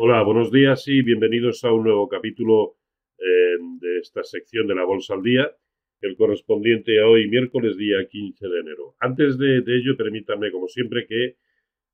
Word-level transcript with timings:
Hola, 0.00 0.22
buenos 0.22 0.52
días 0.52 0.86
y 0.86 1.02
bienvenidos 1.02 1.64
a 1.64 1.72
un 1.72 1.82
nuevo 1.82 2.08
capítulo 2.08 2.76
eh, 3.18 3.56
de 3.80 3.98
esta 3.98 4.22
sección 4.22 4.68
de 4.68 4.76
la 4.76 4.84
Bolsa 4.84 5.14
al 5.14 5.24
Día, 5.24 5.52
el 6.00 6.16
correspondiente 6.16 7.00
a 7.00 7.08
hoy, 7.08 7.28
miércoles 7.28 7.76
día 7.76 8.06
15 8.08 8.46
de 8.46 8.60
enero. 8.60 8.94
Antes 9.00 9.36
de, 9.38 9.56
ello, 9.56 9.96
permítanme, 9.96 10.52
como 10.52 10.68
siempre, 10.68 11.04
que 11.04 11.24
eh, 11.24 11.36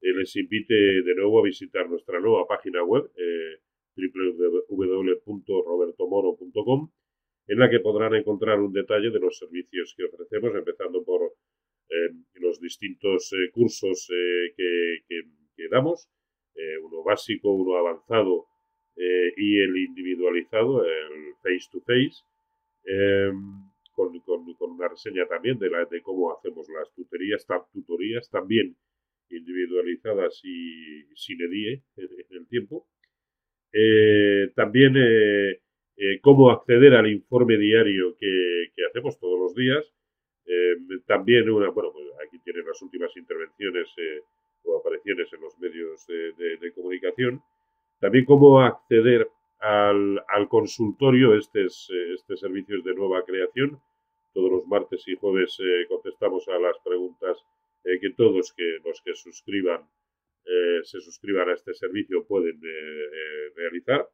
les 0.03 0.37
invite 0.37 0.75
de 0.75 1.15
nuevo 1.15 1.41
a 1.41 1.45
visitar 1.45 1.89
nuestra 1.89 2.21
nueva 2.21 2.47
página 2.47 2.85
web, 2.85 3.11
eh, 3.17 3.61
www.robertomoro.com, 3.97 6.91
en 7.47 7.59
la 7.59 7.71
que 7.71 7.81
podrán 7.81 8.15
encontrar 8.17 8.61
un 8.61 8.75
detalle 8.75 9.13
de 9.13 9.19
los 9.19 9.39
servicios 9.39 9.95
que 9.97 10.05
ofrecemos, 10.05 10.55
empezando 10.55 11.03
por 11.03 11.33
los 12.35 12.61
distintos 12.61 13.31
cursos 13.55 14.09
que, 14.59 14.99
que 15.57 15.69
damos 15.71 16.07
eh, 16.07 16.14
básico, 17.05 17.53
uno 17.53 17.77
avanzado 17.77 18.47
eh, 18.97 19.33
y 19.37 19.59
el 19.59 19.77
individualizado, 19.77 20.85
el 20.85 21.35
face 21.43 21.69
to 21.71 21.81
face, 21.81 22.23
em, 22.85 23.71
con, 23.93 24.13
una 24.61 24.89
reseña 24.89 25.27
también 25.27 25.59
de, 25.59 25.71
la, 25.71 25.85
de 25.85 26.01
cómo 26.03 26.33
hacemos 26.33 26.69
las 26.69 26.93
tutorías, 26.95 27.47
tutorías 27.73 28.29
también 28.31 28.77
individualizadas 29.31 30.41
y 30.45 31.05
sin 31.15 31.41
EDIE 31.43 31.83
en, 31.97 32.09
el 32.31 32.47
tiempo. 32.49 32.87
Eh, 33.73 34.53
también 34.55 34.95
cómo 36.23 36.51
acceder 36.51 36.95
al 36.95 37.11
informe 37.11 37.57
diario 37.57 38.17
que, 38.19 38.71
hacemos 38.89 39.19
todos 39.19 39.39
los 39.39 39.55
días. 39.55 39.93
Em, 40.47 41.01
también 41.07 41.49
una, 41.51 41.71
bueno, 41.71 41.93
pues 41.93 42.07
aquí 42.27 42.39
tienen 42.41 42.67
las 42.67 42.81
últimas 42.83 43.17
intervenciones 43.17 43.89
o 44.65 44.79
apariciones 44.79 45.33
en 45.33 45.41
los 45.41 45.59
medios 45.59 46.07
de, 46.07 46.73
comunicación. 46.75 47.43
También 48.01 48.25
cómo 48.25 48.61
acceder 48.61 49.29
al, 49.61 50.49
consultorio, 50.49 51.35
este, 51.37 51.65
es, 51.65 51.89
este 52.15 52.37
servicio 52.37 52.79
es 52.79 52.85
de 52.85 52.95
nueva 52.95 53.25
creación. 53.25 53.81
Todos 54.33 54.51
los 54.51 54.67
martes 54.67 55.07
y 55.07 55.15
jueves 55.15 55.57
eh, 55.61 55.87
contestamos 55.89 56.47
a 56.49 56.59
las 56.59 56.77
preguntas 56.85 57.39
eh, 57.85 58.01
que 58.01 58.11
todos 58.11 58.53
que, 58.53 58.79
los 58.85 59.01
que 59.03 59.15
suscriban 59.15 59.89
eh, 60.45 60.81
se 60.83 61.01
suscriban 61.01 61.49
a 61.49 61.55
este 61.55 61.73
servicio 61.73 62.27
pueden 62.27 62.61
realizar. 63.57 64.07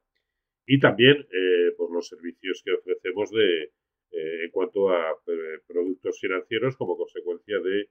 Y 0.65 0.79
también 0.79 1.27
pues 1.75 1.89
los 1.91 2.07
servicios 2.07 2.61
que 2.63 2.71
ofrecemos 2.71 3.31
de, 3.31 3.71
en 4.11 4.51
cuanto 4.51 4.89
a 4.89 5.17
productos 5.67 6.19
financieros 6.21 6.77
como 6.77 6.95
consecuencia 6.95 7.59
de 7.59 7.89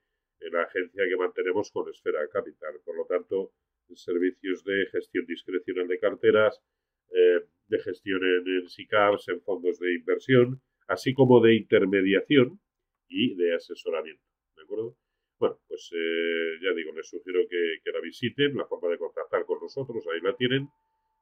la 0.51 0.63
agencia 0.63 1.05
que 1.09 1.17
mantenemos 1.17 1.71
con 1.71 1.89
Esfera 1.91 2.27
Capital. 2.29 2.81
Por 2.85 2.97
lo 2.97 3.05
tanto, 3.05 3.53
servicios 3.95 4.65
de 4.65 4.87
gestión 4.93 5.27
discrecional 5.27 5.89
de 5.89 5.99
carteras, 5.99 6.61
eh, 7.13 7.45
de 7.69 7.79
gestión 7.81 8.21
en, 8.25 8.69
SICAPs, 8.69 9.29
en 9.29 9.41
fondos 9.43 9.79
de 9.79 9.95
inversión, 9.95 10.61
así 10.89 11.15
como 11.15 11.41
de 11.41 11.55
intermediación 11.55 12.61
y 13.09 13.35
de 13.35 13.55
asesoramiento. 13.55 14.23
¿De 14.57 14.63
acuerdo? 14.63 14.97
Bueno, 15.39 15.59
pues 15.69 15.91
eh, 15.95 16.59
ya 16.63 16.75
digo, 16.75 16.93
les 16.93 17.09
sugiero 17.09 17.41
que, 17.49 17.91
la 17.91 18.01
visiten, 18.01 18.57
la 18.57 18.67
forma 18.67 18.89
de 18.89 18.99
contactar 18.99 19.45
con 19.47 19.61
nosotros, 19.61 20.05
ahí 20.13 20.21
la 20.21 20.37
tienen, 20.37 20.69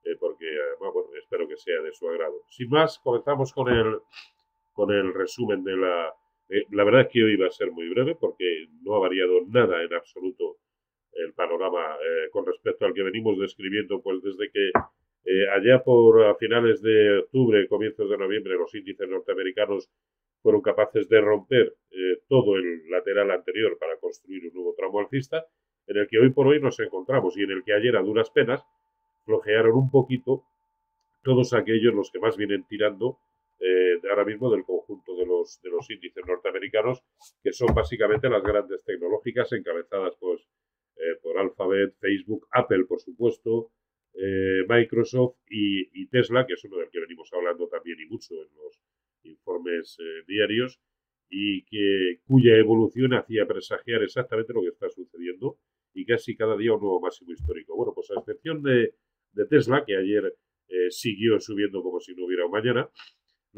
eh, 0.05 0.17
porque 0.19 0.47
bueno, 0.79 1.11
espero 1.21 1.47
que 1.47 1.57
sea 1.57 1.81
de 1.83 1.93
su 1.93 2.09
agrado. 2.09 2.43
Sin 2.51 2.69
más, 2.69 2.99
comenzamos 2.99 3.53
con 3.53 3.69
el, 3.69 4.01
con 4.73 4.91
el 4.91 5.15
resumen 5.15 5.63
de 5.63 5.77
la, 5.77 6.13
eh, 6.49 6.65
la 6.71 6.85
verdad 6.85 7.03
es 7.03 7.09
que 7.09 7.23
hoy 7.23 7.37
va 7.37 7.47
a 7.47 7.51
ser 7.51 7.71
muy 7.71 7.89
breve 7.89 8.17
porque 8.19 8.67
no 8.83 8.95
ha 8.95 8.99
variado 9.01 9.41
nada 9.49 9.83
en 9.83 9.93
absoluto 9.93 10.57
el 11.13 11.33
panorama 11.35 11.97
eh, 11.97 12.31
con 12.31 12.47
respecto 12.47 12.87
al 12.87 12.95
que 12.95 13.03
venimos 13.03 13.39
describiendo, 13.39 14.01
pues 14.01 14.23
desde 14.23 14.51
que 14.51 14.69
eh, 15.25 15.49
allá 15.51 15.83
por 15.83 16.37
finales 16.39 16.81
de 16.81 17.19
octubre, 17.19 17.69
comienzos 17.69 18.09
de 18.09 18.17
noviembre, 18.17 18.55
los 18.55 18.75
índices 18.75 19.09
norteamericanos 19.09 19.91
fueron 20.43 20.63
capaces 20.63 21.09
de 21.09 21.21
romper 21.21 21.75
todo 22.29 22.57
el 22.57 22.89
lateral 22.89 23.31
anterior 23.33 23.77
para 23.79 23.97
construir 23.97 24.47
un 24.47 24.55
nuevo 24.55 24.75
tramo 24.77 25.01
alcista, 25.01 25.45
en 25.87 25.97
el 25.97 26.07
que 26.07 26.19
hoy 26.19 26.31
por 26.31 26.47
hoy 26.47 26.61
nos 26.61 26.79
encontramos 26.79 27.37
y 27.37 27.43
en 27.43 27.51
el 27.51 27.65
que 27.65 27.73
ayer 27.73 27.97
a 27.97 28.03
duras 28.03 28.31
penas 28.31 28.63
flojearon 29.25 29.75
un 29.75 29.91
poquito 29.91 30.45
todos 31.25 31.53
aquellos 31.53 31.93
los 31.93 32.11
que 32.11 32.21
más 32.21 32.37
vienen 32.37 32.65
tirando 32.69 33.19
eh, 33.61 34.01
ahora 34.09 34.25
mismo 34.25 34.51
del 34.51 34.65
conjunto 34.65 35.17
de 35.17 35.27
los, 35.27 35.61
de 35.63 35.71
los 35.71 35.91
índices 35.91 36.25
norteamericanos, 36.25 37.03
que 37.43 37.53
son 37.53 37.75
básicamente 37.75 38.29
las 38.29 38.43
grandes 38.43 38.85
tecnológicas 38.85 39.53
encabezadas 39.53 40.15
pues, 40.21 40.43
eh, 40.97 41.19
por 41.21 41.39
Alphabet, 41.39 41.95
Facebook, 41.99 42.47
Apple, 42.53 42.85
por 42.85 43.01
supuesto, 43.01 43.73
eh, 44.15 44.63
Microsoft 44.69 45.39
y, 45.49 46.07
Tesla, 46.09 46.47
que 46.47 46.55
es 46.55 46.65
uno 46.65 46.79
del 46.79 46.89
que 46.91 47.01
venimos 47.01 47.31
hablando 47.33 47.69
también 47.69 48.01
y 48.01 48.07
mucho 48.07 48.35
en 48.35 48.49
los 48.55 48.81
informes 49.25 49.99
diarios, 50.27 50.81
y 51.29 51.65
que, 51.65 52.21
cuya 52.27 52.57
evolución 52.57 53.13
hacía 53.15 53.47
presagiar 53.47 54.03
exactamente 54.03 54.55
lo 54.55 54.63
que 54.63 54.69
está 54.69 54.89
sucediendo 54.89 55.59
y 55.93 56.07
casi 56.07 56.37
cada 56.37 56.57
día 56.57 56.73
un 56.73 56.81
nuevo 56.81 57.01
máximo 57.01 57.33
histórico. 57.33 57.77
Bueno, 57.77 57.93
pues 57.95 58.11
a 58.11 58.21
excepción 58.21 58.63
de, 58.63 58.95
de 59.33 59.47
Tesla, 59.47 59.85
que 59.85 59.97
ayer 59.97 60.35
siguió 60.91 61.41
subiendo 61.41 61.83
como 61.83 61.99
si 61.99 62.15
no 62.15 62.27
hubiera 62.27 62.45
un 62.47 62.53
mañana, 62.53 62.91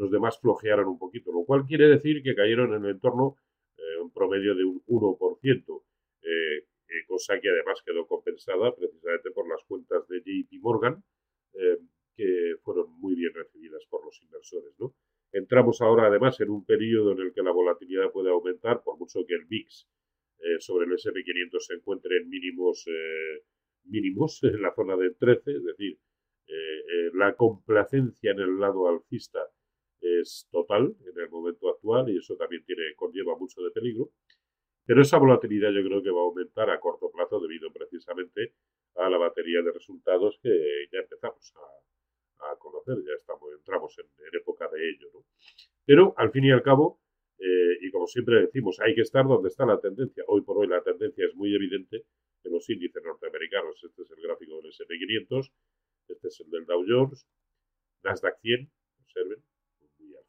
los 0.01 0.09
demás 0.09 0.39
flojearon 0.39 0.87
un 0.87 0.97
poquito, 0.97 1.31
lo 1.31 1.45
cual 1.45 1.63
quiere 1.67 1.87
decir 1.87 2.23
que 2.23 2.33
cayeron 2.33 2.73
en 2.73 2.83
el 2.85 2.91
entorno 2.91 3.37
eh, 3.77 4.01
un 4.01 4.11
promedio 4.11 4.55
de 4.55 4.65
un 4.65 4.81
1%, 4.87 5.83
eh, 6.23 6.57
eh, 6.57 7.05
cosa 7.07 7.39
que 7.39 7.49
además 7.49 7.83
quedó 7.85 8.07
compensada 8.07 8.75
precisamente 8.75 9.29
por 9.29 9.47
las 9.47 9.63
cuentas 9.67 10.07
de 10.07 10.19
JP 10.25 10.59
Morgan, 10.61 11.03
que 12.15 12.55
fueron 12.63 12.91
muy 12.99 13.13
bien 13.15 13.33
recibidas 13.33 13.83
por 13.89 14.03
los 14.05 14.19
inversores. 14.23 14.73
Entramos 15.31 15.81
ahora 15.81 16.07
además 16.07 16.39
en 16.39 16.49
un 16.49 16.65
periodo 16.65 17.11
en 17.11 17.19
el 17.19 17.33
que 17.33 17.43
la 17.43 17.51
volatilidad 17.51 18.11
puede 18.11 18.29
aumentar, 18.29 18.81
por 18.83 18.97
mucho 18.97 19.19
que 19.27 19.35
el 19.35 19.45
VIX 19.45 19.87
sobre 20.59 20.85
el 20.85 20.91
SP500 20.93 21.59
se 21.59 21.73
encuentre 21.75 22.17
en 22.17 22.29
mínimos, 22.29 22.85
mínimos 23.83 24.39
en 24.43 24.61
la 24.61 24.73
zona 24.73 24.95
de 24.95 25.11
13, 25.11 25.51
es 25.51 25.63
decir, 25.63 25.99
la 27.13 27.35
complacencia 27.35 28.31
en 28.31 28.39
el 28.39 28.59
lado 28.59 28.87
alcista 28.87 29.50
es 30.21 30.47
total 30.51 30.95
en 30.99 31.19
el 31.19 31.29
momento 31.29 31.69
actual 31.69 32.09
y 32.09 32.17
eso 32.17 32.35
también 32.35 32.63
tiene, 32.65 32.93
conlleva 32.95 33.37
mucho 33.37 33.61
de 33.61 33.71
peligro. 33.71 34.09
Pero 34.85 35.01
esa 35.01 35.17
volatilidad 35.17 35.71
yo 35.71 35.83
creo 35.83 36.01
que 36.01 36.09
va 36.09 36.21
a 36.21 36.23
aumentar 36.23 36.69
a 36.69 36.79
corto 36.79 37.11
plazo 37.11 37.39
debido 37.39 37.71
precisamente 37.71 38.55
a 38.95 39.09
la 39.09 39.17
batería 39.17 39.61
de 39.61 39.71
resultados 39.71 40.39
que 40.41 40.49
ya 40.91 40.99
empezamos 40.99 41.53
a, 41.55 42.57
conocer, 42.57 42.97
ya 43.05 43.13
estamos, 43.15 43.53
entramos 43.53 43.97
en, 43.99 44.05
época 44.33 44.67
de 44.69 44.89
ello. 44.89 45.07
Pero 45.85 46.13
al 46.17 46.31
fin 46.31 46.45
y 46.45 46.51
al 46.51 46.63
cabo, 46.63 46.99
eh, 47.37 47.77
y 47.81 47.91
como 47.91 48.07
siempre 48.07 48.41
decimos, 48.41 48.79
hay 48.79 48.95
que 48.95 49.01
estar 49.01 49.25
donde 49.25 49.49
está 49.49 49.65
la 49.65 49.79
tendencia. 49.79 50.23
Hoy 50.27 50.41
por 50.41 50.57
hoy 50.57 50.67
la 50.67 50.81
tendencia 50.81 51.25
es 51.25 51.35
muy 51.35 51.53
evidente 51.55 52.05
en 52.43 52.51
los 52.51 52.67
índices 52.69 53.03
norteamericanos. 53.03 53.83
Este 53.83 54.01
es 54.01 54.11
el 54.11 54.21
gráfico 54.21 54.57
del 54.57 54.71
SP500, 54.71 55.51
este 56.07 56.27
es 56.27 56.39
el 56.41 56.49
del 56.49 56.65
Dow 56.65 56.83
Jones, 56.87 57.27
Nasdaq 58.03 58.39
100, 58.41 58.71
observen, 58.71 58.80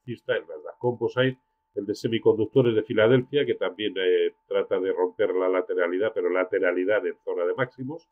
el 0.07 0.47
Nasdaq 0.47 0.79
Composite, 0.79 1.39
el 1.75 1.87
de 1.87 1.95
semiconductores 1.95 2.75
de 2.75 2.83
Filadelfia, 2.83 3.47
que 3.47 3.55
también 3.55 3.95
eh, 3.97 4.35
trata 4.47 4.79
de 4.79 4.93
romper 4.93 5.35
la 5.35 5.49
lateralidad, 5.49 6.13
pero 6.15 6.29
lateralidad 6.29 7.07
en 7.07 7.17
zona 7.25 7.45
de 7.45 7.55
máximos, 7.55 8.09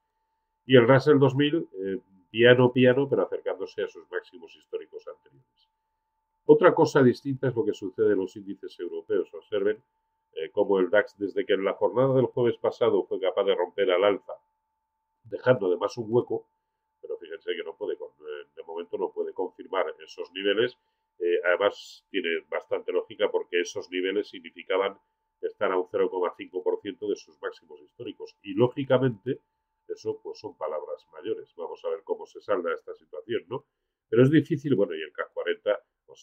y 0.64 0.76
el 0.76 0.86
Russell 0.86 1.18
2000, 1.18 1.68
eh, 1.72 1.98
piano 2.30 2.72
piano, 2.72 3.08
pero 3.08 3.22
acercándose 3.22 3.82
a 3.82 3.88
sus 3.88 4.08
máximos 4.10 4.54
históricos 4.56 5.06
anteriores. 5.08 5.68
Otra 6.46 6.74
cosa 6.74 7.02
distinta 7.02 7.48
es 7.48 7.54
lo 7.54 7.64
que 7.64 7.74
sucede 7.74 8.12
en 8.12 8.18
los 8.18 8.34
índices 8.36 8.78
europeos. 8.78 9.32
Observen 9.34 9.82
eh, 10.32 10.50
cómo 10.50 10.78
el 10.78 10.90
DAX, 10.90 11.18
desde 11.18 11.44
que 11.44 11.54
en 11.54 11.64
la 11.64 11.74
jornada 11.74 12.14
del 12.14 12.26
jueves 12.26 12.56
pasado 12.58 13.04
fue 13.04 13.20
capaz 13.20 13.44
de 13.44 13.54
romper 13.54 13.90
al 13.90 14.04
alza, 14.04 14.32
dejando 15.24 15.66
además 15.66 15.96
un 15.98 16.06
hueco, 16.08 16.46
pero 17.00 17.16
fíjense 17.18 17.50
que 17.56 17.64
no 17.64 17.76
puede, 17.76 17.96
de 17.96 18.62
momento 18.62 18.96
no 18.96 19.10
puede 19.10 19.32
confirmar 19.32 19.86
esos 20.04 20.30
niveles 20.32 20.78
eh, 21.20 21.40
además, 21.44 22.04
tiene 22.10 22.40
bastante 22.48 22.92
lógica 22.92 23.30
porque 23.30 23.60
esos 23.60 23.90
niveles 23.90 24.28
significaban 24.28 24.98
estar 25.40 25.70
a 25.70 25.78
un 25.78 25.86
0,5% 25.86 27.08
de 27.08 27.16
sus 27.16 27.40
máximos 27.40 27.80
históricos. 27.82 28.36
Y 28.42 28.54
lógicamente, 28.54 29.40
eso 29.88 30.20
pues 30.22 30.38
son 30.38 30.56
palabras 30.56 31.06
mayores. 31.12 31.52
Vamos 31.56 31.84
a 31.84 31.90
ver 31.90 32.02
cómo 32.04 32.26
se 32.26 32.40
salda 32.40 32.72
esta 32.72 32.94
situación, 32.94 33.44
¿no? 33.48 33.66
Pero 34.08 34.22
es 34.22 34.30
difícil, 34.30 34.74
bueno, 34.74 34.94
y 34.94 35.02
el 35.02 35.12
CAC 35.12 35.32
40 35.32 35.80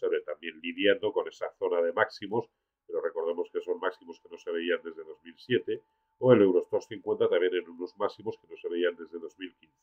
ve 0.10 0.22
también 0.22 0.60
lidiando 0.62 1.12
con 1.12 1.28
esa 1.28 1.50
zona 1.58 1.82
de 1.82 1.94
máximos, 1.94 2.50
pero 2.86 3.02
recordemos 3.02 3.50
que 3.52 3.62
son 3.62 3.80
máximos 3.80 4.20
que 4.20 4.30
no 4.30 4.38
se 4.38 4.52
veían 4.52 4.82
desde 4.84 5.04
2007, 5.04 5.82
o 6.20 6.34
el 6.34 6.42
Eurostox 6.42 6.88
50 6.88 7.30
también 7.30 7.56
en 7.56 7.70
unos 7.70 7.96
máximos 7.98 8.38
que 8.38 8.48
no 8.48 8.58
se 8.58 8.70
veían 8.70 8.96
desde 8.96 9.20
2015. 9.20 9.74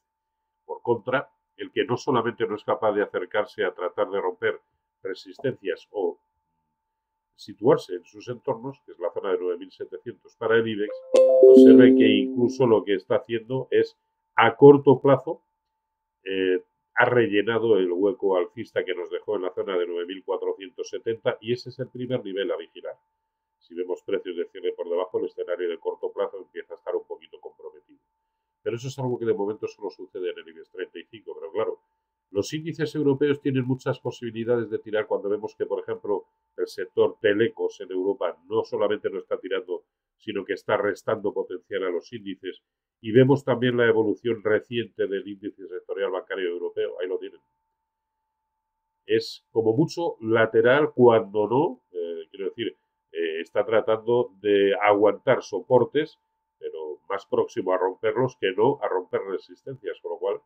Por 0.64 0.82
contra, 0.82 1.30
el 1.56 1.70
que 1.72 1.84
no 1.84 1.96
solamente 1.96 2.46
no 2.46 2.56
es 2.56 2.64
capaz 2.64 2.92
de 2.92 3.02
acercarse 3.02 3.64
a 3.64 3.74
tratar 3.74 4.10
de 4.10 4.20
romper 4.20 4.60
resistencias 5.04 5.86
o 5.90 6.18
situarse 7.36 7.94
en 7.94 8.04
sus 8.04 8.28
entornos, 8.28 8.80
que 8.84 8.92
es 8.92 8.98
la 8.98 9.12
zona 9.12 9.32
de 9.32 9.38
9.700 9.38 10.36
para 10.38 10.56
el 10.56 10.66
IBEX, 10.66 10.94
observen 11.42 11.96
que 11.96 12.06
incluso 12.06 12.66
lo 12.66 12.84
que 12.84 12.94
está 12.94 13.16
haciendo 13.16 13.68
es 13.70 13.96
a 14.36 14.56
corto 14.56 15.00
plazo 15.00 15.42
eh, 16.24 16.62
ha 16.96 17.04
rellenado 17.06 17.76
el 17.76 17.90
hueco 17.90 18.36
alcista 18.36 18.84
que 18.84 18.94
nos 18.94 19.10
dejó 19.10 19.36
en 19.36 19.42
la 19.42 19.52
zona 19.52 19.76
de 19.76 19.86
9.470 19.86 21.38
y 21.40 21.52
ese 21.52 21.70
es 21.70 21.78
el 21.80 21.88
primer 21.88 22.24
nivel 22.24 22.50
a 22.52 22.56
vigilar. 22.56 22.96
Si 23.58 23.74
vemos 23.74 24.02
precios 24.02 24.36
de 24.36 24.46
cierre 24.46 24.72
por 24.72 24.88
debajo, 24.88 25.18
el 25.18 25.26
escenario 25.26 25.68
de 25.68 25.78
corto 25.78 26.12
plazo 26.12 26.38
empieza 26.38 26.74
a 26.74 26.76
estar 26.76 26.94
un 26.94 27.06
poquito 27.06 27.40
comprometido. 27.40 27.98
Pero 28.62 28.76
eso 28.76 28.88
es 28.88 28.98
algo 28.98 29.18
que 29.18 29.26
de 29.26 29.34
momento 29.34 29.66
solo 29.66 29.90
sucede 29.90 30.30
en 30.30 30.38
el 30.38 30.48
IBEX 30.48 30.70
35. 30.70 31.34
Pero 31.34 31.52
claro, 31.52 31.80
los 32.34 32.52
índices 32.52 32.92
europeos 32.96 33.40
tienen 33.40 33.64
muchas 33.64 34.00
posibilidades 34.00 34.68
de 34.68 34.80
tirar 34.80 35.06
cuando 35.06 35.28
vemos 35.28 35.54
que, 35.56 35.66
por 35.66 35.80
ejemplo, 35.80 36.24
el 36.56 36.66
sector 36.66 37.16
telecos 37.20 37.80
en 37.80 37.92
Europa 37.92 38.36
no 38.48 38.64
solamente 38.64 39.08
no 39.08 39.20
está 39.20 39.38
tirando, 39.38 39.84
sino 40.16 40.44
que 40.44 40.54
está 40.54 40.76
restando 40.76 41.32
potencial 41.32 41.84
a 41.84 41.90
los 41.90 42.12
índices. 42.12 42.60
Y 43.00 43.12
vemos 43.12 43.44
también 43.44 43.76
la 43.76 43.86
evolución 43.86 44.42
reciente 44.42 45.06
del 45.06 45.28
índice 45.28 45.68
sectorial 45.68 46.10
bancario 46.10 46.48
europeo. 46.48 46.96
Ahí 47.00 47.06
lo 47.06 47.18
tienen. 47.18 47.40
Es 49.06 49.46
como 49.52 49.72
mucho 49.76 50.16
lateral 50.20 50.90
cuando 50.92 51.46
no, 51.46 51.82
eh, 51.92 52.26
quiero 52.32 52.46
decir, 52.46 52.76
eh, 53.12 53.42
está 53.42 53.64
tratando 53.64 54.32
de 54.40 54.74
aguantar 54.82 55.44
soportes, 55.44 56.18
pero 56.58 56.98
más 57.08 57.26
próximo 57.26 57.72
a 57.72 57.78
romperlos 57.78 58.36
que 58.40 58.50
no 58.56 58.80
a 58.82 58.88
romper 58.88 59.20
resistencias, 59.20 60.00
con 60.02 60.10
lo 60.10 60.18
cual, 60.18 60.40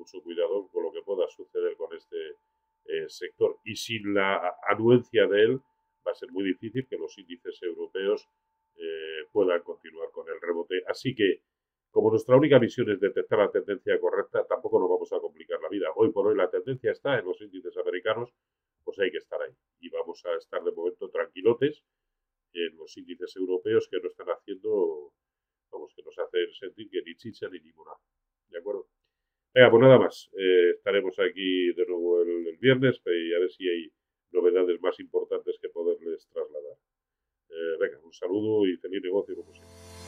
mucho 0.00 0.22
cuidado 0.22 0.68
con 0.72 0.84
lo 0.84 0.92
que 0.92 1.02
pueda 1.02 1.28
suceder 1.28 1.76
con 1.76 1.94
este 1.94 2.36
eh, 2.86 3.08
sector. 3.08 3.58
Y 3.64 3.76
sin 3.76 4.14
la 4.14 4.56
anuencia 4.66 5.26
de 5.26 5.42
él, 5.42 5.60
va 6.06 6.12
a 6.12 6.14
ser 6.14 6.30
muy 6.32 6.44
difícil 6.44 6.86
que 6.88 6.96
los 6.96 7.16
índices 7.18 7.62
europeos 7.62 8.26
eh, 8.76 9.26
puedan 9.30 9.62
continuar 9.62 10.10
con 10.10 10.26
el 10.28 10.40
rebote. 10.40 10.82
Así 10.88 11.14
que, 11.14 11.42
como 11.90 12.10
nuestra 12.10 12.36
única 12.36 12.58
misión 12.58 12.90
es 12.90 12.98
detectar 12.98 13.38
la 13.38 13.50
tendencia 13.50 14.00
correcta, 14.00 14.46
tampoco 14.46 14.80
nos 14.80 14.88
vamos 14.88 15.12
a 15.12 15.20
complicar 15.20 15.60
la 15.60 15.68
vida. 15.68 15.88
Hoy 15.94 16.10
por 16.10 16.26
hoy 16.26 16.36
la 16.36 16.50
tendencia 16.50 16.92
está 16.92 17.18
en 17.18 17.26
los 17.26 17.40
índices 17.40 17.76
americanos, 17.76 18.30
pues 18.82 18.98
hay 19.00 19.10
que 19.10 19.18
estar 19.18 19.40
ahí. 19.42 19.52
Y 19.80 19.90
vamos 19.90 20.24
a 20.24 20.34
estar 20.36 20.64
de 20.64 20.72
momento 20.72 21.10
tranquilotes 21.10 21.82
en 22.54 22.76
los 22.76 22.96
índices 22.96 23.36
europeos 23.36 23.86
que 23.90 24.00
no 24.00 24.08
están 24.08 24.28
haciendo, 24.28 25.12
vamos, 25.70 25.92
que 25.94 26.02
nos 26.02 26.18
hacen 26.18 26.52
sentir 26.58 26.88
que 26.90 27.02
ni 27.02 27.14
chicha 27.16 27.48
ni 27.50 27.60
ninguna. 27.60 27.92
Venga, 29.52 29.70
pues 29.70 29.82
nada 29.82 29.98
más. 29.98 30.30
Eh, 30.38 30.70
estaremos 30.76 31.18
aquí 31.18 31.72
de 31.72 31.86
nuevo 31.86 32.22
el, 32.22 32.56
viernes 32.58 33.00
y 33.06 33.34
a 33.34 33.38
ver 33.38 33.50
si 33.50 33.68
hay 33.68 33.90
novedades 34.32 34.80
más 34.80 34.98
importantes 35.00 35.58
que 35.60 35.68
poderles 35.70 36.28
trasladar. 36.28 36.76
Eh, 37.48 37.76
venga, 37.80 37.98
un 38.04 38.12
saludo 38.12 38.66
y 38.66 38.76
feliz 38.76 39.02
negocio 39.02 39.34
como 39.34 39.52
siempre. 39.52 39.99